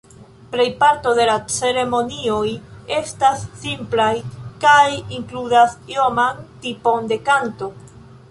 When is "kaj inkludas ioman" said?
4.65-6.41